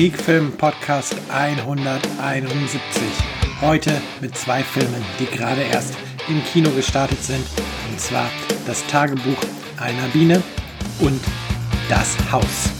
Sneakfilm 0.00 0.52
Podcast 0.52 1.14
171. 1.30 2.80
Heute 3.60 4.00
mit 4.22 4.34
zwei 4.34 4.62
Filmen, 4.62 5.04
die 5.18 5.26
gerade 5.26 5.60
erst 5.60 5.94
im 6.26 6.42
Kino 6.42 6.70
gestartet 6.70 7.22
sind. 7.22 7.44
Und 7.90 8.00
zwar 8.00 8.30
das 8.66 8.82
Tagebuch 8.86 9.36
einer 9.76 10.08
Biene 10.14 10.42
und 11.00 11.20
das 11.90 12.16
Haus. 12.32 12.79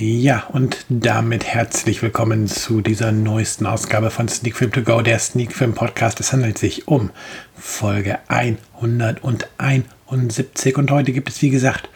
Ja, 0.00 0.44
und 0.52 0.86
damit 0.88 1.44
herzlich 1.44 2.02
willkommen 2.02 2.46
zu 2.46 2.82
dieser 2.82 3.10
neuesten 3.10 3.66
Ausgabe 3.66 4.10
von 4.10 4.28
Sneak 4.28 4.54
Film 4.54 4.70
To 4.70 4.82
Go, 4.82 5.02
der 5.02 5.18
Sneak 5.18 5.52
Film 5.52 5.74
Podcast. 5.74 6.20
Es 6.20 6.32
handelt 6.32 6.56
sich 6.56 6.86
um 6.86 7.10
Folge 7.56 8.20
171 8.28 10.78
und 10.78 10.92
heute 10.92 11.10
gibt 11.10 11.30
es, 11.30 11.42
wie 11.42 11.50
gesagt, 11.50 11.88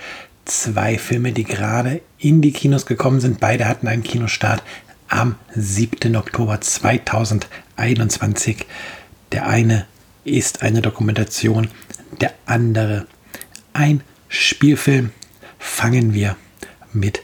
zwei 0.47 0.99
Filme, 0.99 1.31
die 1.31 1.45
gerade 1.45 2.01
in 2.19 2.43
die 2.43 2.51
Kinos 2.51 2.87
gekommen 2.87 3.21
sind. 3.21 3.39
Beide 3.39 3.69
hatten 3.69 3.87
einen 3.87 4.03
Kinostart 4.03 4.65
am 5.07 5.37
7. 5.55 6.17
Oktober 6.17 6.61
2021. 6.61 8.67
Der 9.31 9.47
eine 9.47 9.87
ist 10.25 10.63
eine 10.63 10.83
Dokumentation, 10.83 11.69
der 12.21 12.35
andere 12.47 13.07
ein 13.75 14.01
Spielfilm. 14.27 15.13
Fangen 15.61 16.15
wir 16.15 16.35
mit 16.93 17.23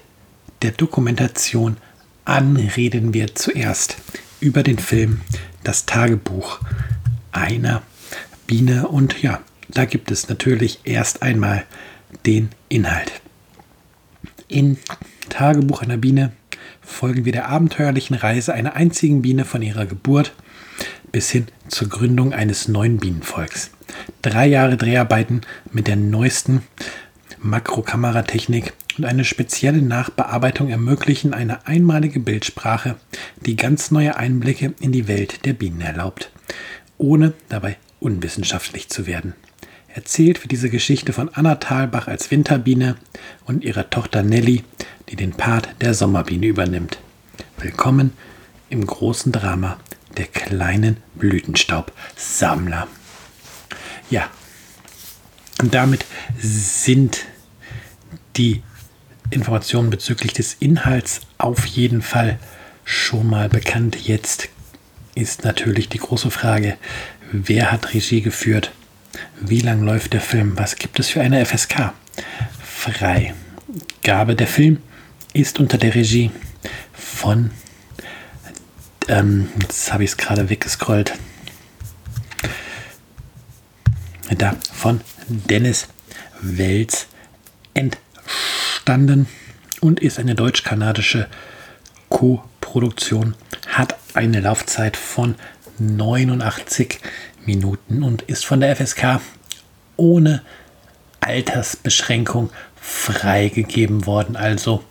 der 0.63 0.73
Dokumentation 0.73 1.77
an 2.25 2.57
reden 2.57 3.15
wir 3.15 3.35
zuerst 3.35 3.97
über 4.41 4.63
den 4.63 4.79
Film 4.79 5.21
Das 5.65 5.87
Tagebuch 5.87 6.61
einer 7.33 7.83
Biene 8.47 8.89
und 8.89 9.23
ja, 9.23 9.41
da 9.69 9.85
gibt 9.85 10.11
es 10.11 10.29
natürlich 10.29 10.81
erst 10.85 11.23
einmal 11.23 11.65
den 12.27 12.51
Inhalt. 12.69 13.13
In 14.49 14.79
Tagebuch 15.29 15.83
einer 15.83 15.99
Biene 15.99 16.33
folgen 16.81 17.25
wir 17.25 17.33
der 17.33 17.49
abenteuerlichen 17.49 18.17
Reise 18.17 18.55
einer 18.55 18.75
einzigen 18.75 19.23
Biene 19.23 19.45
von 19.45 19.63
ihrer 19.63 19.87
Geburt 19.87 20.33
bis 21.13 21.31
hin 21.31 21.47
zur 21.69 21.89
Gründung 21.89 22.33
eines 22.33 22.69
neuen 22.69 22.99
Bienenvolks. 22.99 23.71
Drei 24.23 24.47
Jahre 24.47 24.77
Dreharbeiten 24.77 25.43
mit 25.71 25.87
der 25.87 25.97
neuesten 25.97 26.63
Makrokameratechnik 27.41 28.73
und 28.97 29.05
eine 29.05 29.25
spezielle 29.25 29.83
Nachbearbeitung 29.83 30.69
ermöglichen 30.69 31.35
eine 31.35 31.67
einmalige 31.67 32.21
Bildsprache, 32.21 32.97
die 33.47 33.57
ganz 33.57 33.91
neue 33.91 34.17
Einblicke 34.17 34.75
in 34.81 34.93
die 34.93 35.09
Welt 35.09 35.45
der 35.45 35.53
Bienen 35.53 35.81
erlaubt, 35.81 36.31
ohne 36.99 37.33
dabei 37.49 37.77
unwissenschaftlich 38.01 38.89
zu 38.89 39.07
werden. 39.07 39.35
Erzählt 39.95 40.43
wird 40.43 40.53
diese 40.53 40.71
Geschichte 40.71 41.13
von 41.13 41.29
Anna 41.33 41.57
Thalbach 41.57 42.09
als 42.09 42.31
Winterbiene 42.31 42.97
und 43.47 43.65
ihrer 43.65 43.91
Tochter 43.91 44.23
Nelly, 44.23 44.63
die 45.09 45.17
den 45.17 45.33
Part 45.33 45.69
der 45.81 45.95
Sommerbiene 45.95 46.47
übernimmt. 46.47 46.99
Willkommen 47.59 48.13
im 48.71 48.87
großen 48.87 49.33
Drama 49.33 49.79
der 50.17 50.27
kleinen 50.27 50.99
Blütenstaubsammler. 51.15 52.87
Ja, 54.11 54.29
und 55.59 55.75
damit 55.75 56.05
sind 56.39 57.27
die 58.37 58.63
Informationen 59.31 59.91
bezüglich 59.91 60.33
des 60.33 60.57
Inhalts 60.61 61.21
auf 61.37 61.67
jeden 61.67 62.03
Fall 62.03 62.39
schon 62.85 63.29
mal 63.29 63.49
bekannt. 63.49 63.97
Jetzt 64.07 64.49
ist 65.15 65.45
natürlich 65.45 65.89
die 65.89 65.99
große 65.99 66.31
Frage, 66.31 66.77
wer 67.33 67.73
hat 67.73 67.93
Regie 67.93 68.23
geführt? 68.23 68.73
Wie 69.41 69.61
lang 69.61 69.83
läuft 69.83 70.13
der 70.13 70.21
Film? 70.21 70.57
Was 70.57 70.77
gibt 70.77 71.01
es 71.01 71.09
für 71.09 71.21
eine 71.21 71.45
FSK? 71.45 71.93
Freigabe. 72.63 74.37
Der 74.37 74.47
Film 74.47 74.79
ist 75.33 75.59
unter 75.59 75.77
der 75.77 75.95
Regie 75.95 76.31
von, 76.93 77.51
ähm, 79.09 79.49
jetzt 79.61 79.93
habe 79.93 80.05
ich 80.05 80.11
es 80.11 80.17
gerade 80.17 80.49
weggescrollt, 80.49 81.15
da 84.37 84.55
von 84.73 85.01
Dennis 85.29 85.89
Welz 86.41 87.07
entstanden 87.75 89.27
und 89.81 90.01
ist 90.01 90.19
eine 90.19 90.35
deutsch-kanadische 90.35 91.29
Co-Produktion, 92.09 93.35
hat 93.69 93.97
eine 94.15 94.41
Laufzeit 94.41 94.97
von 94.97 95.35
89 95.79 97.01
Minuten 97.45 98.03
und 98.03 98.23
ist 98.23 98.45
von 98.45 98.61
der 98.61 98.75
FSK 98.75 99.21
ohne 99.97 100.43
Altersbeschränkung 101.21 102.51
freigegeben 102.81 104.07
worden, 104.07 104.37
also 104.37 104.83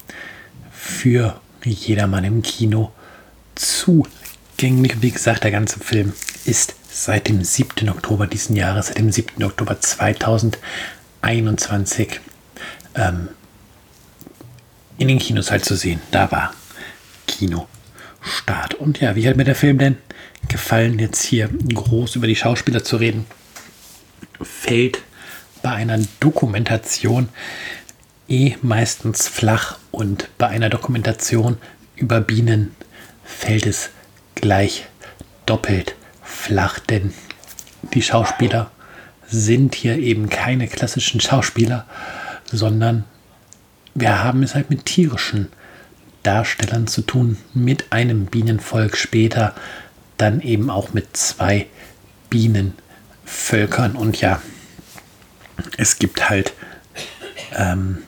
für 0.71 1.39
jedermann 1.63 2.23
im 2.23 2.41
Kino 2.41 2.91
zugänglich. 3.55 5.01
Wie 5.01 5.11
gesagt, 5.11 5.43
der 5.43 5.51
ganze 5.51 5.79
Film 5.79 6.13
ist 6.45 6.75
seit 6.97 7.27
dem 7.27 7.43
7. 7.43 7.89
Oktober 7.89 8.25
diesen 8.25 8.55
Jahres, 8.55 8.87
seit 8.87 8.97
dem 8.97 9.11
7. 9.11 9.43
Oktober 9.43 9.79
2021 9.79 12.19
ähm, 12.95 13.27
in 14.97 15.07
den 15.07 15.19
Kinos 15.19 15.51
halt 15.51 15.63
zu 15.63 15.75
sehen. 15.75 16.01
Da 16.09 16.31
war 16.31 16.55
Kinostart. 17.27 18.73
Und 18.73 18.99
ja, 18.99 19.15
wie 19.15 19.29
hat 19.29 19.37
mir 19.37 19.43
der 19.43 19.53
Film 19.53 19.77
denn 19.77 19.97
gefallen, 20.47 20.97
jetzt 20.97 21.21
hier 21.21 21.49
groß 21.49 22.15
über 22.15 22.25
die 22.25 22.35
Schauspieler 22.35 22.83
zu 22.83 22.95
reden? 22.95 23.27
Fällt 24.41 25.03
bei 25.61 25.73
einer 25.73 25.99
Dokumentation 26.19 27.29
eh 28.27 28.55
meistens 28.63 29.27
flach 29.27 29.77
und 29.91 30.29
bei 30.39 30.47
einer 30.47 30.69
Dokumentation 30.69 31.59
über 31.95 32.21
Bienen 32.21 32.75
fällt 33.23 33.67
es 33.67 33.91
gleich 34.33 34.87
doppelt 35.45 35.95
flach, 36.37 36.79
denn 36.79 37.13
die 37.93 38.01
Schauspieler 38.01 38.71
sind 39.27 39.75
hier 39.75 39.97
eben 39.97 40.29
keine 40.29 40.67
klassischen 40.67 41.19
Schauspieler, 41.19 41.85
sondern 42.45 43.03
wir 43.93 44.23
haben 44.23 44.43
es 44.43 44.55
halt 44.55 44.69
mit 44.69 44.85
tierischen 44.85 45.49
Darstellern 46.23 46.87
zu 46.87 47.01
tun, 47.01 47.37
mit 47.53 47.91
einem 47.91 48.25
Bienenvolk 48.25 48.95
später, 48.95 49.55
dann 50.17 50.41
eben 50.41 50.69
auch 50.69 50.93
mit 50.93 51.17
zwei 51.17 51.67
Bienenvölkern. 52.29 53.95
Und 53.95 54.21
ja, 54.21 54.41
es 55.77 55.99
gibt 55.99 56.29
halt 56.29 56.53
ähm, 57.53 58.03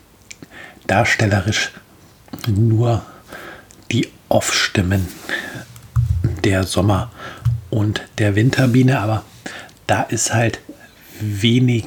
darstellerisch 0.87 1.71
nur 2.47 3.05
die 3.91 4.07
Off-Stimmen 4.29 5.07
der 6.43 6.63
Sommer- 6.63 7.11
und 7.69 8.01
der 8.17 8.35
Winterbiene, 8.35 8.99
aber 8.99 9.23
da 9.87 10.03
ist 10.03 10.33
halt 10.33 10.59
wenig 11.19 11.85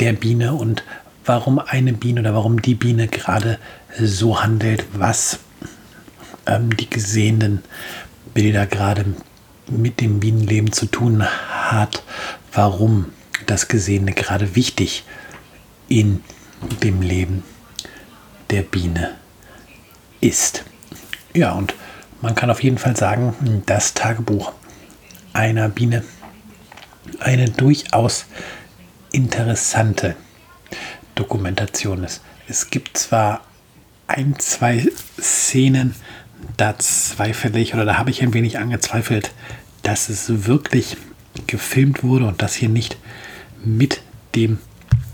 der 0.00 0.12
Biene 0.12 0.54
und 0.54 0.84
warum 1.24 1.58
eine 1.58 1.92
Biene 1.92 2.20
oder 2.20 2.34
warum 2.34 2.62
die 2.62 2.74
Biene 2.74 3.08
gerade 3.08 3.58
so 3.98 4.42
handelt, 4.42 4.84
was 4.92 5.40
ähm, 6.46 6.76
die 6.76 6.88
gesehenen 6.88 7.62
Bilder 8.34 8.66
gerade 8.66 9.04
mit 9.68 10.00
dem 10.00 10.20
Bienenleben 10.20 10.72
zu 10.72 10.86
tun 10.86 11.24
hat, 11.24 12.02
warum 12.52 13.06
das 13.46 13.68
Gesehene 13.68 14.12
gerade 14.12 14.54
wichtig 14.54 15.04
in 15.88 16.22
dem 16.82 17.02
Leben 17.02 17.42
der 18.50 18.62
Biene 18.62 19.14
ist. 20.20 20.64
Ja, 21.34 21.52
und 21.52 21.74
man 22.22 22.34
kann 22.34 22.50
auf 22.50 22.62
jeden 22.62 22.78
Fall 22.78 22.96
sagen, 22.96 23.62
das 23.66 23.94
Tagebuch 23.94 24.52
einer 25.32 25.68
Biene 25.68 26.02
eine 27.20 27.48
durchaus 27.48 28.26
interessante 29.12 30.16
Dokumentation 31.14 32.04
ist. 32.04 32.22
Es 32.48 32.70
gibt 32.70 32.98
zwar 32.98 33.40
ein, 34.06 34.38
zwei 34.38 34.86
Szenen, 35.20 35.94
da 36.56 36.78
zweifle 36.78 37.58
ich 37.58 37.74
oder 37.74 37.84
da 37.84 37.98
habe 37.98 38.10
ich 38.10 38.22
ein 38.22 38.34
wenig 38.34 38.58
angezweifelt, 38.58 39.32
dass 39.82 40.08
es 40.08 40.46
wirklich 40.46 40.96
gefilmt 41.46 42.02
wurde 42.02 42.26
und 42.26 42.42
dass 42.42 42.54
hier 42.54 42.68
nicht 42.68 42.96
mit 43.64 44.02
dem 44.34 44.58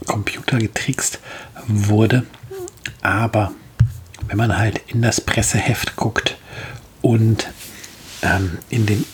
Computer 0.06 0.58
getrickst 0.58 1.20
wurde. 1.66 2.24
Aber 3.00 3.52
wenn 4.28 4.36
man 4.36 4.58
halt 4.58 4.82
in 4.88 5.02
das 5.02 5.20
Presseheft 5.20 5.96
guckt 5.96 6.36
und 7.00 7.48
ähm, 8.22 8.58
in 8.70 8.86
den 8.86 9.04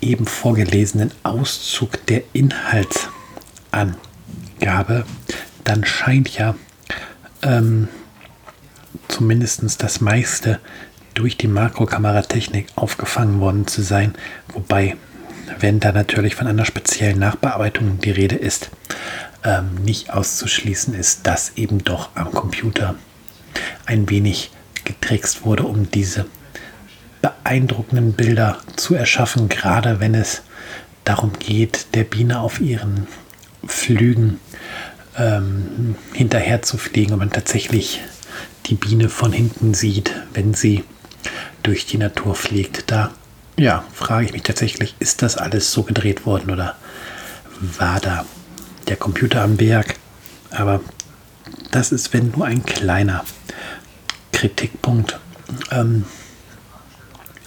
eben 0.00 0.26
vorgelesenen 0.26 1.12
Auszug 1.22 2.04
der 2.06 2.22
Inhaltsangabe, 2.32 5.04
dann 5.64 5.84
scheint 5.84 6.30
ja 6.30 6.54
ähm, 7.42 7.88
zumindest 9.08 9.82
das 9.82 10.00
meiste 10.00 10.60
durch 11.14 11.36
die 11.36 11.48
Makrokameratechnik 11.48 12.68
aufgefangen 12.76 13.40
worden 13.40 13.66
zu 13.66 13.82
sein, 13.82 14.14
wobei, 14.52 14.96
wenn 15.58 15.80
da 15.80 15.90
natürlich 15.92 16.36
von 16.36 16.46
einer 16.46 16.64
speziellen 16.64 17.18
Nachbearbeitung 17.18 17.98
die 17.98 18.12
Rede 18.12 18.36
ist, 18.36 18.70
ähm, 19.44 19.74
nicht 19.84 20.12
auszuschließen 20.12 20.94
ist, 20.94 21.26
dass 21.26 21.52
eben 21.56 21.82
doch 21.82 22.10
am 22.14 22.30
Computer 22.30 22.94
ein 23.86 24.08
wenig 24.10 24.52
getrickst 24.84 25.44
wurde, 25.44 25.64
um 25.64 25.90
diese 25.90 26.26
beeindruckenden 27.20 28.12
Bilder 28.12 28.58
zu 28.76 28.94
erschaffen, 28.94 29.48
gerade 29.48 30.00
wenn 30.00 30.14
es 30.14 30.42
darum 31.04 31.32
geht, 31.38 31.94
der 31.94 32.04
Biene 32.04 32.40
auf 32.40 32.60
ihren 32.60 33.06
Flügen 33.66 34.40
ähm, 35.16 35.96
hinterher 36.12 36.62
zu 36.62 36.78
fliegen 36.78 37.12
und 37.12 37.18
man 37.18 37.30
tatsächlich 37.30 38.00
die 38.66 38.74
Biene 38.74 39.08
von 39.08 39.32
hinten 39.32 39.74
sieht, 39.74 40.12
wenn 40.34 40.54
sie 40.54 40.84
durch 41.62 41.86
die 41.86 41.98
Natur 41.98 42.34
fliegt. 42.34 42.90
Da 42.90 43.10
ja, 43.56 43.84
frage 43.92 44.26
ich 44.26 44.32
mich 44.32 44.42
tatsächlich, 44.42 44.94
ist 44.98 45.22
das 45.22 45.36
alles 45.36 45.72
so 45.72 45.82
gedreht 45.82 46.26
worden 46.26 46.50
oder 46.50 46.76
war 47.60 48.00
da 48.00 48.24
der 48.86 48.96
Computer 48.96 49.42
am 49.42 49.56
Berg? 49.56 49.96
Aber 50.50 50.80
das 51.72 51.92
ist, 51.92 52.12
wenn 52.12 52.30
nur 52.30 52.46
ein 52.46 52.64
kleiner 52.64 53.24
Kritikpunkt. 54.32 55.18
Ähm, 55.70 56.04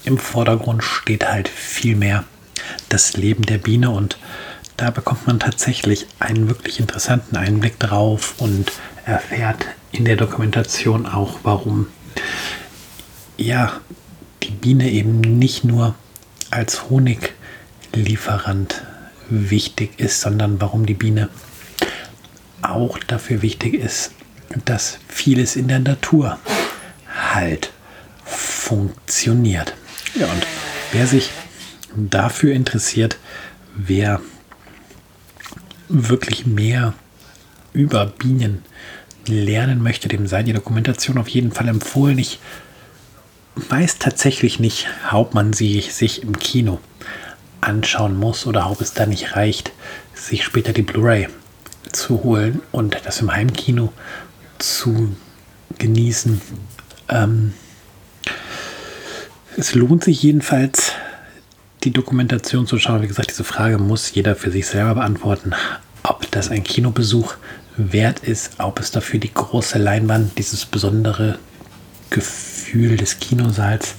Im 0.04 0.18
Vordergrund 0.18 0.84
steht 0.84 1.28
halt 1.28 1.48
viel 1.48 1.96
mehr 1.96 2.24
das 2.90 3.14
Leben 3.14 3.44
der 3.44 3.58
Biene 3.58 3.90
und 3.90 4.18
da 4.78 4.90
bekommt 4.90 5.28
man 5.28 5.40
tatsächlich 5.40 6.08
einen 6.20 6.48
wirklich 6.50 6.80
interessanten 6.80 7.38
Einblick 7.38 7.80
drauf 7.80 8.36
und 8.40 8.72
erfährt 9.06 9.66
in 9.92 10.06
der 10.06 10.16
Dokumentation 10.16 11.06
auch, 11.06 11.40
warum 11.44 11.88
ja 13.38 13.74
die 14.44 14.52
Biene 14.52 14.90
eben 14.90 15.22
nicht 15.22 15.64
nur 15.64 15.96
als 16.50 16.90
Honiglieferant 16.90 18.84
wichtig 19.30 20.00
ist, 20.00 20.22
sondern 20.22 20.60
warum 20.60 20.86
die 20.86 20.94
Biene 20.96 21.30
auch 22.62 22.98
dafür 23.00 23.42
wichtig 23.42 23.76
ist, 23.76 24.12
dass 24.66 25.00
vieles 25.08 25.56
in 25.56 25.68
der 25.68 25.80
Natur 25.80 26.40
halt 27.34 27.72
funktioniert. 28.26 29.74
Ja, 30.16 30.28
und 30.28 30.46
wer 30.92 31.08
sich 31.08 31.32
dafür 31.96 32.54
interessiert, 32.54 33.18
wer 33.76 34.22
wirklich 35.88 36.46
mehr 36.46 36.94
über 37.74 38.06
Bienen 38.06 38.64
lernen 39.28 39.82
möchte, 39.82 40.08
dem 40.08 40.28
sei 40.28 40.44
die 40.44 40.54
Dokumentation 40.54 41.18
auf 41.18 41.28
jeden 41.28 41.52
Fall 41.52 41.68
empfohlen. 41.68 42.18
Ich 42.18 42.40
weiß 43.56 44.00
tatsächlich 44.00 44.60
nicht, 44.60 44.88
ob 45.12 45.34
man 45.34 45.54
sie 45.54 45.82
sich 45.82 46.24
im 46.24 46.38
Kino 46.40 46.80
anschauen 47.62 48.18
muss 48.18 48.46
oder 48.46 48.70
ob 48.70 48.82
es 48.82 48.94
da 48.94 49.06
nicht 49.06 49.36
reicht, 49.36 49.72
sich 50.14 50.44
später 50.44 50.74
die 50.74 50.82
Blu-ray 50.82 51.28
zu 51.92 52.24
holen 52.24 52.62
und 52.72 52.98
das 53.06 53.22
im 53.22 53.32
Heimkino 53.32 53.94
zu 54.58 55.16
genießen. 55.78 56.42
Ähm, 57.10 57.54
es 59.58 59.76
lohnt 59.76 60.04
sich 60.04 60.24
jedenfalls, 60.24 60.94
die 61.84 61.92
Dokumentation 61.92 62.68
zu 62.68 62.78
schauen. 62.78 63.02
Wie 63.02 63.08
gesagt, 63.08 63.32
diese 63.32 63.44
Frage 63.44 63.78
muss 63.78 64.14
jeder 64.14 64.36
für 64.36 64.52
sich 64.52 64.68
selber 64.68 64.96
beantworten, 64.96 65.54
ob 66.04 66.30
das 66.32 66.50
ein 66.50 66.64
Kinobesuch 66.64 67.36
wert 67.78 68.20
ist, 68.20 68.60
ob 68.60 68.80
es 68.80 68.92
dafür 68.92 69.20
die 69.20 69.34
große 69.34 69.78
Leinwand, 69.78 70.38
dieses 70.38 70.66
besondere 70.66 71.40
Gefühl 72.10 72.98
des 72.98 73.20
Kinosaals 73.20 73.96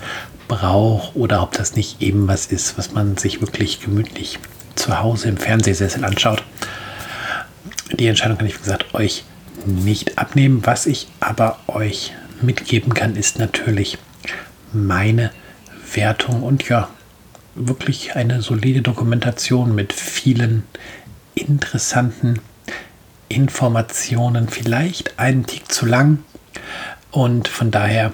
braucht 0.48 1.16
oder 1.16 1.42
ob 1.42 1.52
das 1.52 1.74
nicht 1.74 2.02
eben 2.02 2.28
was 2.28 2.46
ist, 2.46 2.76
was 2.78 2.92
man 2.92 3.16
sich 3.16 3.40
wirklich 3.40 3.80
gemütlich 3.80 4.38
zu 4.74 5.00
Hause 5.00 5.28
im 5.28 5.36
Fernsehsessel 5.36 6.04
anschaut. 6.04 6.42
Die 7.92 8.06
Entscheidung 8.06 8.38
kann 8.38 8.46
ich, 8.46 8.54
wie 8.54 8.62
gesagt, 8.62 8.94
euch 8.94 9.24
nicht 9.66 10.18
abnehmen. 10.18 10.62
Was 10.64 10.86
ich 10.86 11.08
aber 11.20 11.58
euch 11.68 12.12
mitgeben 12.40 12.94
kann, 12.94 13.16
ist 13.16 13.38
natürlich 13.38 13.98
meine 14.72 15.30
Wertung 15.96 16.42
und 16.42 16.68
ja, 16.68 16.88
wirklich 17.54 18.16
eine 18.16 18.42
solide 18.42 18.82
Dokumentation 18.82 19.74
mit 19.74 19.92
vielen 19.92 20.64
interessanten 21.34 22.40
Informationen, 23.28 24.48
vielleicht 24.48 25.18
einen 25.18 25.46
Tick 25.46 25.70
zu 25.70 25.86
lang. 25.86 26.24
Und 27.10 27.48
von 27.48 27.70
daher 27.70 28.12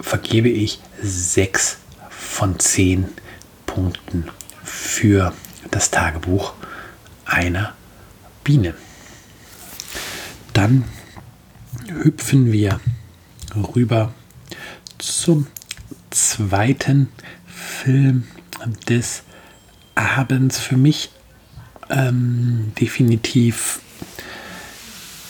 vergebe 0.00 0.48
ich 0.48 0.80
sechs 1.02 1.78
von 2.10 2.58
zehn 2.58 3.08
Punkten 3.66 4.28
für 4.62 5.32
das 5.70 5.90
Tagebuch 5.90 6.52
einer 7.24 7.74
Biene. 8.44 8.74
Dann 10.52 10.84
hüpfen 11.88 12.52
wir 12.52 12.80
rüber 13.74 14.12
zum 14.98 15.46
zweiten 16.36 17.08
Film 17.46 18.24
des 18.88 19.22
Abends. 19.94 20.58
Für 20.58 20.76
mich 20.76 21.10
ähm, 21.88 22.72
definitiv 22.78 23.80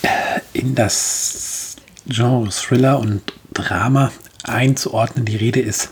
äh, 0.02 0.08
in 0.52 0.74
das 0.74 1.76
Genre 2.08 2.48
Thriller 2.50 2.98
und 2.98 3.32
Drama 3.52 4.10
einzuordnen. 4.42 5.24
Die 5.24 5.36
Rede 5.36 5.60
ist 5.60 5.90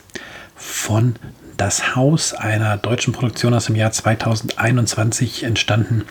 von 0.57 1.15
Das 1.57 1.95
Haus, 1.95 2.33
einer 2.33 2.77
deutschen 2.77 3.13
Produktion 3.13 3.55
aus 3.55 3.67
dem 3.67 3.77
Jahr 3.77 3.93
2021 3.93 5.45
entstanden 5.45 6.05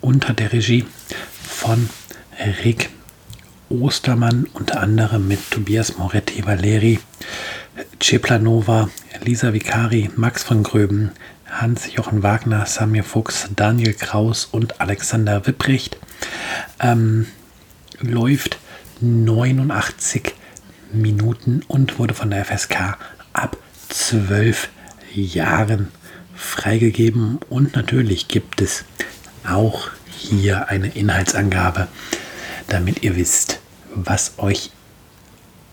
unter 0.00 0.32
der 0.32 0.52
Regie 0.52 0.86
von 1.48 1.88
Rick 2.64 2.90
Ostermann, 3.68 4.48
unter 4.52 4.80
anderem 4.80 5.28
mit 5.28 5.50
Tobias 5.50 5.96
Moretti, 5.96 6.44
Valeri 6.44 6.98
Ceplanova, 8.04 8.90
Lisa 9.22 9.54
Vicari, 9.54 10.10
Max 10.14 10.42
von 10.42 10.62
Gröben, 10.62 11.12
Hans-Jochen 11.46 12.22
Wagner, 12.22 12.66
Samir 12.66 13.02
Fuchs, 13.02 13.48
Daniel 13.56 13.94
Kraus 13.94 14.44
und 14.44 14.78
Alexander 14.78 15.46
Wipprecht. 15.46 15.96
Ähm, 16.80 17.28
läuft 18.00 18.58
89 19.00 20.34
Minuten 20.92 21.62
und 21.66 21.98
wurde 21.98 22.12
von 22.12 22.28
der 22.28 22.44
FSK 22.44 22.98
ab 23.32 23.56
12 23.88 24.68
Jahren 25.14 25.88
freigegeben. 26.34 27.38
Und 27.48 27.74
natürlich 27.74 28.28
gibt 28.28 28.60
es 28.60 28.84
auch 29.48 29.88
hier 30.06 30.68
eine 30.68 30.88
Inhaltsangabe, 30.88 31.88
damit 32.68 33.02
ihr 33.02 33.16
wisst, 33.16 33.60
was 33.94 34.34
euch 34.36 34.72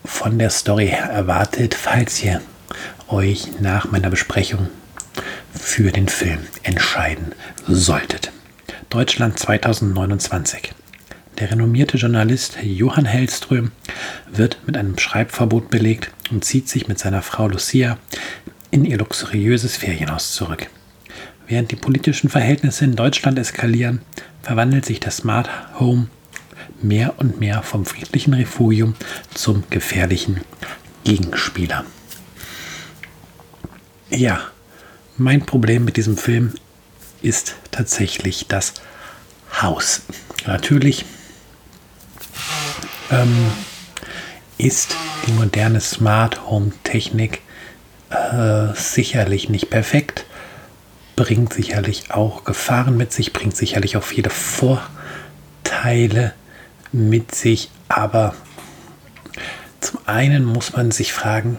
von 0.04 0.40
der 0.40 0.50
Story 0.50 0.88
her 0.88 1.10
erwartet, 1.10 1.76
falls 1.76 2.24
ihr 2.24 2.42
euch 3.08 3.60
nach 3.60 3.92
meiner 3.92 4.10
Besprechung 4.10 4.70
für 5.54 5.92
den 5.92 6.08
Film 6.08 6.40
entscheiden 6.64 7.34
solltet. 7.68 8.32
Deutschland 8.90 9.38
2029. 9.40 10.74
Der 11.40 11.52
renommierte 11.52 11.98
Journalist 11.98 12.58
Johann 12.62 13.06
Hellström 13.06 13.72
wird 14.32 14.60
mit 14.66 14.78
einem 14.78 14.98
Schreibverbot 14.98 15.70
belegt 15.70 16.12
und 16.30 16.46
zieht 16.46 16.70
sich 16.70 16.88
mit 16.88 17.00
seiner 17.00 17.22
Frau 17.22 17.48
Lucia 17.48 17.98
in 18.70 18.86
ihr 18.86 18.98
luxuriöses 18.98 19.78
Ferienhaus 19.78 20.34
zurück. 20.34 20.68
Während 21.48 21.72
die 21.72 21.76
politischen 21.76 22.30
Verhältnisse 22.30 22.86
in 22.86 22.96
Deutschland 22.96 23.38
eskalieren, 23.38 24.02
verwandelt 24.42 24.86
sich 24.86 25.00
das 25.00 25.18
Smart 25.18 25.50
Home 25.80 26.08
mehr 26.84 27.16
und 27.18 27.40
mehr 27.40 27.64
vom 27.64 27.86
friedlichen 27.86 28.34
Refugium 28.34 28.96
zum 29.34 29.64
gefährlichen 29.70 30.42
Gegenspieler. 31.04 31.86
Ja, 34.10 34.42
mein 35.18 35.46
Problem 35.46 35.86
mit 35.86 35.98
diesem 35.98 36.18
Film 36.18 36.54
ist 37.22 37.56
tatsächlich 37.72 38.48
das 38.48 38.74
Haus. 39.62 40.02
Natürlich 40.46 41.06
ähm, 43.12 43.52
ist 44.58 44.96
die 45.28 45.32
moderne 45.34 45.80
Smart 45.82 46.46
Home 46.48 46.72
Technik 46.84 47.42
äh, 48.10 48.74
sicherlich 48.76 49.50
nicht 49.50 49.70
perfekt, 49.70 50.26
bringt 51.16 51.54
sicherlich 51.54 52.12
auch 52.12 52.44
Gefahren 52.44 52.98
mit 52.98 53.14
sich, 53.14 53.34
bringt 53.34 53.56
sicherlich 53.56 53.96
auch 53.98 54.04
viele 54.04 54.30
Vorteile 54.30 54.94
mit 56.92 57.34
sich, 57.34 57.70
aber 57.88 58.36
zum 59.80 60.00
einen 60.06 60.46
muss 60.46 60.74
man 60.74 60.92
sich 60.92 61.14
fragen, 61.14 61.58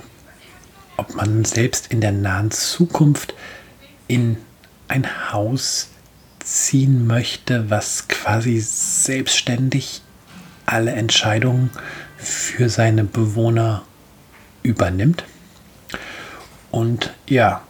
ob 0.96 1.14
man 1.14 1.44
selbst 1.44 1.88
in 1.88 2.00
der 2.00 2.12
nahen 2.12 2.50
Zukunft 2.50 3.34
in 4.08 4.36
ein 4.88 5.32
Haus 5.32 5.88
ziehen 6.38 7.06
möchte, 7.06 7.70
was 7.70 8.08
quasi 8.08 8.60
selbstständig 8.60 10.02
alle 10.66 10.92
Entscheidungen 10.92 11.70
für 12.18 12.68
seine 12.68 13.04
Bewohner 13.04 13.82
übernimmt. 14.62 15.24
Und 16.70 17.12
ja, 17.26 17.62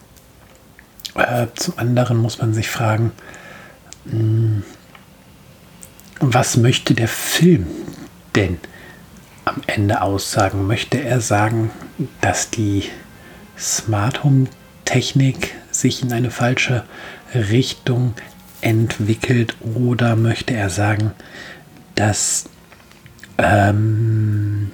äh, 1.15 1.47
zum 1.55 1.79
anderen 1.79 2.19
muss 2.19 2.39
man 2.39 2.55
sich 2.55 2.69
fragen, 2.71 3.13
mh, 4.05 4.13
hm, 4.13 4.63
was 6.23 6.57
möchte 6.57 6.95
der 6.95 7.09
Film 7.09 7.67
denn 8.37 8.59
am 9.45 9.61
Ende 9.67 10.03
aussagen? 10.03 10.69
Möchte 10.69 11.03
er 11.03 11.21
sagen, 11.21 11.71
dass 12.21 12.49
die 12.49 12.85
Smart 13.59 14.23
Home 14.23 14.47
Technik 14.85 15.55
sich 15.73 16.03
in 16.03 16.13
eine 16.13 16.31
falsche 16.31 16.85
Richtung 17.35 18.15
entwickelt 18.61 19.57
oder 19.75 20.15
möchte 20.15 20.55
er 20.55 20.71
sagen, 20.71 21.11
dass 21.97 22.45
ähm, 23.39 24.71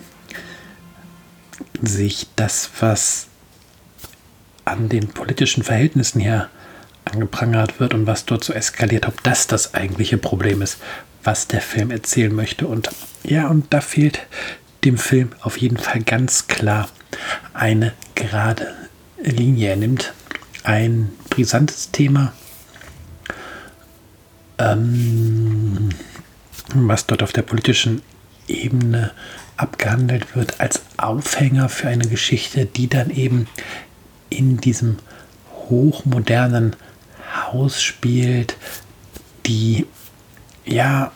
sich 1.80 2.26
das, 2.36 2.70
was 2.80 3.28
an 4.66 4.90
den 4.90 5.08
politischen 5.08 5.62
Verhältnissen 5.62 6.20
hier 6.20 6.50
angeprangert 7.06 7.80
wird 7.80 7.94
und 7.94 8.06
was 8.06 8.26
dort 8.26 8.44
so 8.44 8.52
eskaliert, 8.52 9.08
ob 9.08 9.22
das 9.22 9.46
das 9.46 9.72
eigentliche 9.72 10.18
Problem 10.18 10.60
ist, 10.60 10.78
was 11.28 11.46
der 11.46 11.60
Film 11.60 11.90
erzählen 11.90 12.34
möchte. 12.34 12.66
Und 12.66 12.88
ja, 13.22 13.48
und 13.48 13.66
da 13.74 13.82
fehlt 13.82 14.26
dem 14.84 14.96
Film 14.96 15.32
auf 15.42 15.58
jeden 15.58 15.76
Fall 15.76 16.00
ganz 16.00 16.46
klar 16.46 16.88
eine 17.52 17.92
gerade 18.14 18.74
Linie. 19.22 19.68
Er 19.68 19.76
nimmt 19.76 20.14
ein 20.62 21.12
brisantes 21.28 21.90
Thema, 21.90 22.32
ähm, 24.56 25.90
was 26.72 27.04
dort 27.04 27.22
auf 27.22 27.34
der 27.34 27.42
politischen 27.42 28.00
Ebene 28.46 29.10
abgehandelt 29.58 30.34
wird, 30.34 30.58
als 30.62 30.80
Aufhänger 30.96 31.68
für 31.68 31.88
eine 31.88 32.06
Geschichte, 32.06 32.64
die 32.64 32.88
dann 32.88 33.10
eben 33.10 33.48
in 34.30 34.56
diesem 34.56 34.96
hochmodernen 35.68 36.74
Haus 37.34 37.82
spielt, 37.82 38.56
die 39.44 39.84
ja 40.64 41.12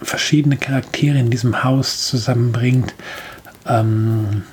verschiedene 0.00 0.56
Charaktere 0.56 1.18
in 1.18 1.30
diesem 1.30 1.64
Haus 1.64 2.06
zusammenbringt, 2.06 2.94
ähm, 3.66 4.44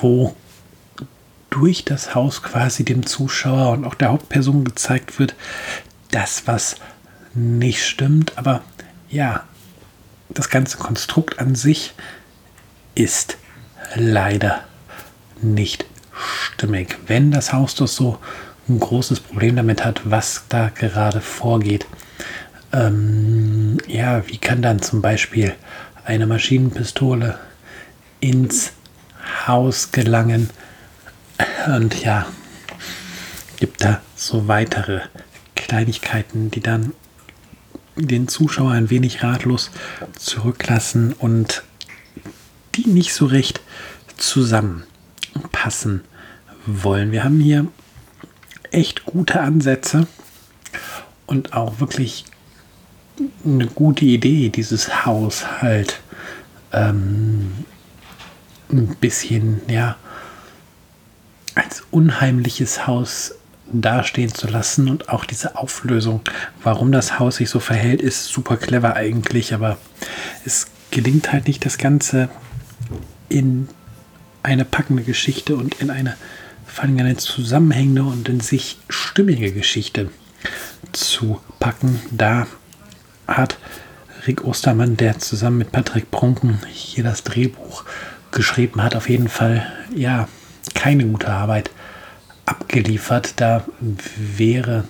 wo 0.00 0.34
durch 1.50 1.84
das 1.84 2.14
Haus 2.14 2.42
quasi 2.42 2.84
dem 2.84 3.06
Zuschauer 3.06 3.72
und 3.72 3.84
auch 3.84 3.94
der 3.94 4.10
Hauptperson 4.10 4.64
gezeigt 4.64 5.18
wird, 5.18 5.34
das, 6.10 6.46
was 6.46 6.76
nicht 7.34 7.84
stimmt. 7.84 8.36
Aber 8.36 8.62
ja, 9.08 9.44
das 10.28 10.50
ganze 10.50 10.76
Konstrukt 10.76 11.38
an 11.38 11.54
sich 11.54 11.94
ist 12.94 13.38
leider 13.94 14.64
nicht 15.40 15.86
stimmig. 16.12 16.98
Wenn 17.06 17.30
das 17.30 17.52
Haus 17.52 17.74
doch 17.74 17.88
so 17.88 18.18
ein 18.68 18.80
großes 18.80 19.20
Problem 19.20 19.56
damit 19.56 19.84
hat, 19.84 20.02
was 20.04 20.44
da 20.48 20.70
gerade 20.70 21.20
vorgeht, 21.20 21.86
ähm, 22.72 23.78
ja, 23.86 24.26
wie 24.28 24.38
kann 24.38 24.62
dann 24.62 24.80
zum 24.82 25.02
Beispiel 25.02 25.54
eine 26.04 26.26
Maschinenpistole 26.26 27.38
ins 28.20 28.72
Haus 29.46 29.92
gelangen? 29.92 30.50
Und 31.66 32.02
ja, 32.02 32.26
gibt 33.56 33.82
da 33.82 34.00
so 34.14 34.48
weitere 34.48 35.00
Kleinigkeiten, 35.54 36.50
die 36.50 36.60
dann 36.60 36.92
den 37.96 38.28
Zuschauer 38.28 38.72
ein 38.72 38.90
wenig 38.90 39.22
ratlos 39.22 39.70
zurücklassen 40.18 41.12
und 41.14 41.64
die 42.74 42.86
nicht 42.86 43.14
so 43.14 43.26
recht 43.26 43.60
zusammenpassen 44.16 46.02
wollen. 46.66 47.12
Wir 47.12 47.24
haben 47.24 47.40
hier 47.40 47.66
echt 48.70 49.06
gute 49.06 49.40
Ansätze 49.40 50.06
und 51.26 51.54
auch 51.54 51.80
wirklich 51.80 52.24
eine 53.44 53.66
gute 53.66 54.04
Idee, 54.04 54.48
dieses 54.50 55.06
Haus 55.06 55.62
halt 55.62 56.00
ähm, 56.72 57.64
ein 58.70 58.96
bisschen, 59.00 59.60
ja, 59.68 59.96
als 61.54 61.84
unheimliches 61.90 62.86
Haus 62.86 63.34
dastehen 63.72 64.32
zu 64.32 64.46
lassen 64.46 64.88
und 64.90 65.08
auch 65.08 65.24
diese 65.24 65.56
Auflösung, 65.56 66.20
warum 66.62 66.92
das 66.92 67.18
Haus 67.18 67.36
sich 67.36 67.50
so 67.50 67.58
verhält, 67.58 68.02
ist 68.02 68.26
super 68.26 68.56
clever 68.56 68.94
eigentlich, 68.94 69.54
aber 69.54 69.78
es 70.44 70.66
gelingt 70.90 71.32
halt 71.32 71.48
nicht, 71.48 71.64
das 71.64 71.78
Ganze 71.78 72.28
in 73.28 73.68
eine 74.42 74.64
packende 74.64 75.02
Geschichte 75.02 75.56
und 75.56 75.80
in 75.80 75.90
eine 75.90 76.16
vor 76.66 76.84
allem 76.84 76.98
eine 76.98 77.16
zusammenhängende 77.16 78.02
und 78.02 78.28
in 78.28 78.40
sich 78.40 78.78
stimmige 78.88 79.50
Geschichte 79.50 80.10
zu 80.92 81.40
packen. 81.58 82.00
Da 82.10 82.46
hat 83.26 83.58
Rick 84.26 84.44
Ostermann, 84.44 84.96
der 84.96 85.18
zusammen 85.18 85.58
mit 85.58 85.72
Patrick 85.72 86.10
Pronken 86.10 86.60
hier 86.68 87.04
das 87.04 87.22
Drehbuch 87.22 87.84
geschrieben 88.32 88.82
hat, 88.82 88.96
auf 88.96 89.08
jeden 89.08 89.28
Fall 89.28 89.66
ja 89.94 90.28
keine 90.74 91.06
gute 91.06 91.28
Arbeit 91.28 91.70
abgeliefert. 92.44 93.34
Da 93.36 93.64
wäre 94.16 94.84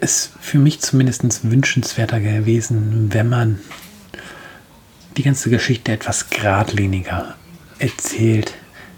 es 0.00 0.30
für 0.40 0.58
mich 0.58 0.80
zumindest 0.80 1.50
wünschenswerter 1.50 2.20
gewesen, 2.20 3.12
wenn 3.12 3.28
man 3.28 3.58
die 5.16 5.22
ganze 5.22 5.50
Geschichte 5.50 5.92
etwas 5.92 6.30
geradliniger 6.30 7.34
erzählt 7.78 8.54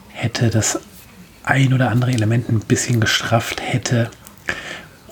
hätte, 0.09 0.51
das 0.51 0.79
ein 1.43 1.73
oder 1.73 1.91
andere 1.91 2.13
Element 2.13 2.49
ein 2.49 2.61
bisschen 2.61 3.01
gestrafft 3.01 3.61
hätte 3.61 4.11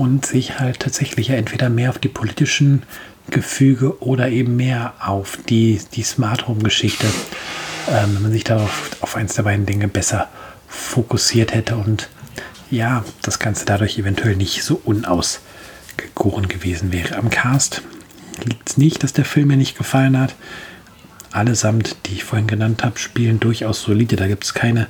und 0.00 0.24
sich 0.24 0.58
halt 0.58 0.80
tatsächlich 0.80 1.28
ja 1.28 1.34
entweder 1.34 1.68
mehr 1.68 1.90
auf 1.90 1.98
die 1.98 2.08
politischen 2.08 2.84
Gefüge 3.28 4.02
oder 4.02 4.30
eben 4.30 4.56
mehr 4.56 4.94
auf 4.98 5.38
die, 5.46 5.78
die 5.92 6.02
Smart 6.02 6.48
Home 6.48 6.62
Geschichte, 6.62 7.06
ähm, 7.90 8.14
wenn 8.14 8.22
man 8.22 8.32
sich 8.32 8.44
darauf 8.44 8.96
auf 9.02 9.14
eins 9.14 9.34
der 9.34 9.42
beiden 9.42 9.66
Dinge 9.66 9.88
besser 9.88 10.30
fokussiert 10.68 11.52
hätte 11.52 11.76
und 11.76 12.08
ja, 12.70 13.04
das 13.20 13.38
Ganze 13.38 13.66
dadurch 13.66 13.98
eventuell 13.98 14.36
nicht 14.36 14.62
so 14.62 14.80
unausgegoren 14.84 16.48
gewesen 16.48 16.92
wäre. 16.92 17.16
Am 17.16 17.28
Cast 17.28 17.82
liegt 18.42 18.70
es 18.70 18.76
nicht, 18.78 19.02
dass 19.02 19.12
der 19.12 19.26
Film 19.26 19.48
mir 19.48 19.58
nicht 19.58 19.76
gefallen 19.76 20.18
hat. 20.18 20.34
Allesamt, 21.30 21.96
die 22.06 22.14
ich 22.14 22.24
vorhin 22.24 22.46
genannt 22.46 22.84
habe, 22.84 22.98
spielen 22.98 23.38
durchaus 23.38 23.82
solide. 23.82 24.16
Da 24.16 24.28
gibt 24.28 24.44
es 24.44 24.54
keine, 24.54 24.86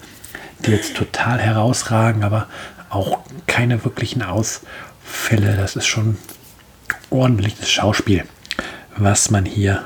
die 0.64 0.70
jetzt 0.70 0.94
total 0.94 1.40
herausragen, 1.40 2.22
aber 2.22 2.46
auch 2.90 3.20
keine 3.46 3.84
wirklichen 3.84 4.22
Ausfälle. 5.10 5.56
Das 5.56 5.76
ist 5.76 5.86
schon 5.86 6.16
ordentliches 7.10 7.68
Schauspiel, 7.68 8.24
was 8.96 9.30
man 9.30 9.44
hier 9.44 9.82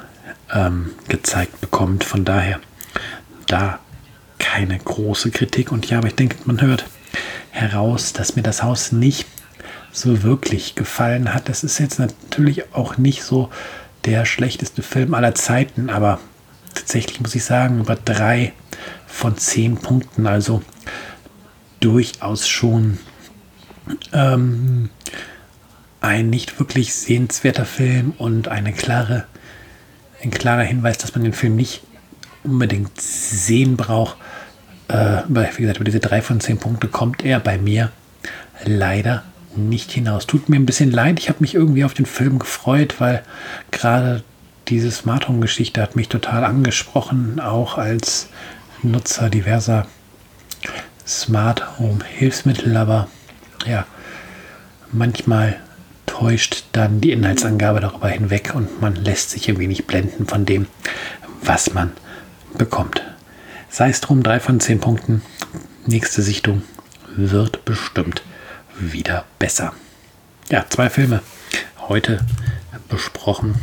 ähm, 0.52 0.90
gezeigt 1.08 1.60
bekommt. 1.62 2.04
Von 2.04 2.24
daher, 2.24 2.60
da 3.46 3.78
keine 4.38 4.78
große 4.78 5.30
Kritik. 5.30 5.72
Und 5.72 5.88
ja, 5.88 5.98
aber 5.98 6.08
ich 6.08 6.14
denke, 6.14 6.36
man 6.44 6.60
hört 6.60 6.84
heraus, 7.50 8.12
dass 8.12 8.36
mir 8.36 8.42
das 8.42 8.62
Haus 8.62 8.92
nicht 8.92 9.26
so 9.92 10.22
wirklich 10.22 10.74
gefallen 10.74 11.32
hat. 11.32 11.48
Das 11.48 11.64
ist 11.64 11.78
jetzt 11.78 11.98
natürlich 11.98 12.74
auch 12.74 12.98
nicht 12.98 13.22
so 13.22 13.48
der 14.04 14.26
schlechteste 14.26 14.82
Film 14.82 15.14
aller 15.14 15.34
Zeiten, 15.34 15.88
aber 15.88 16.20
tatsächlich 16.74 17.20
muss 17.20 17.34
ich 17.34 17.44
sagen, 17.44 17.80
über 17.80 17.96
drei 17.96 18.52
von 19.06 19.38
zehn 19.38 19.76
Punkten, 19.76 20.26
also 20.26 20.62
durchaus 21.80 22.46
schon 22.46 22.98
ähm, 24.12 24.90
ein 26.00 26.30
nicht 26.30 26.58
wirklich 26.58 26.94
sehenswerter 26.94 27.64
Film 27.64 28.12
und 28.18 28.48
eine 28.48 28.72
klare, 28.72 29.24
ein 30.22 30.30
klarer 30.30 30.62
Hinweis, 30.62 30.98
dass 30.98 31.14
man 31.14 31.24
den 31.24 31.32
Film 31.32 31.56
nicht 31.56 31.82
unbedingt 32.42 33.00
sehen 33.00 33.76
braucht. 33.76 34.16
Äh, 34.88 35.22
wie 35.28 35.62
gesagt, 35.62 35.78
über 35.78 35.84
diese 35.84 36.00
drei 36.00 36.20
von 36.20 36.40
zehn 36.40 36.58
Punkte 36.58 36.88
kommt 36.88 37.24
er 37.24 37.40
bei 37.40 37.58
mir 37.58 37.90
leider 38.64 39.24
nicht 39.56 39.92
hinaus. 39.92 40.26
Tut 40.26 40.48
mir 40.48 40.56
ein 40.56 40.66
bisschen 40.66 40.90
leid. 40.90 41.18
Ich 41.18 41.28
habe 41.28 41.40
mich 41.40 41.54
irgendwie 41.54 41.84
auf 41.84 41.94
den 41.94 42.06
Film 42.06 42.38
gefreut, 42.38 42.96
weil 42.98 43.22
gerade 43.70 44.22
diese 44.68 44.90
Smart 44.90 45.28
Home 45.28 45.40
Geschichte 45.40 45.80
hat 45.80 45.96
mich 45.96 46.08
total 46.08 46.44
angesprochen, 46.44 47.40
auch 47.40 47.78
als 47.78 48.28
Nutzer 48.82 49.30
diverser 49.30 49.86
Smart 51.06 51.78
Home 51.78 52.00
Hilfsmittel. 52.04 52.76
Aber 52.76 53.08
ja, 53.66 53.86
manchmal 54.92 55.56
täuscht 56.06 56.64
dann 56.72 57.00
die 57.00 57.12
Inhaltsangabe 57.12 57.80
darüber 57.80 58.08
hinweg 58.08 58.52
und 58.54 58.80
man 58.80 58.94
lässt 58.94 59.30
sich 59.30 59.48
irgendwie 59.48 59.66
nicht 59.66 59.86
blenden 59.86 60.26
von 60.26 60.44
dem, 60.44 60.66
was 61.42 61.72
man 61.74 61.92
bekommt. 62.56 63.02
Sei 63.68 63.88
es 63.88 64.00
drum, 64.00 64.22
drei 64.22 64.38
von 64.38 64.60
zehn 64.60 64.80
Punkten. 64.80 65.22
Nächste 65.86 66.22
Sichtung 66.22 66.62
wird 67.16 67.64
bestimmt 67.64 68.22
wieder 68.78 69.24
besser. 69.38 69.72
Ja, 70.48 70.64
zwei 70.68 70.90
Filme 70.90 71.20
heute 71.88 72.24
besprochen. 72.88 73.54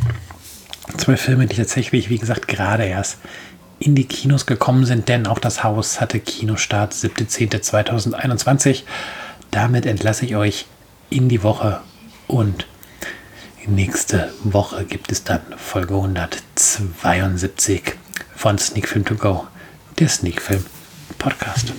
Zwei 0.98 1.16
Filme, 1.16 1.46
die 1.46 1.56
tatsächlich, 1.56 2.10
wie 2.10 2.18
gesagt, 2.18 2.48
gerade 2.48 2.84
erst 2.84 3.18
in 3.78 3.94
die 3.94 4.04
Kinos 4.04 4.46
gekommen 4.46 4.84
sind, 4.84 5.08
denn 5.08 5.26
auch 5.26 5.38
das 5.38 5.64
Haus 5.64 6.00
hatte 6.00 6.20
Kinostart 6.20 6.92
7.10.2021. 6.92 8.82
Damit 9.52 9.84
entlasse 9.84 10.24
ich 10.24 10.34
euch 10.34 10.64
in 11.10 11.28
die 11.28 11.42
Woche 11.42 11.82
und 12.26 12.66
nächste 13.66 14.32
Woche 14.44 14.86
gibt 14.86 15.12
es 15.12 15.24
dann 15.24 15.42
Folge 15.58 15.94
172 15.94 17.96
von 18.34 18.56
Sneak 18.56 18.88
Film 18.88 19.04
To 19.04 19.14
Go, 19.14 19.46
der 19.98 20.08
Sneak 20.08 20.40
Film 20.40 20.64
Podcast. 21.18 21.74